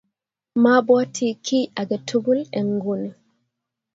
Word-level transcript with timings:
mobwoti 0.61 1.27
kiy 1.45 1.65
age 1.81 1.97
tugul 2.07 2.39
eng 2.57 2.69
nguni 2.75 3.09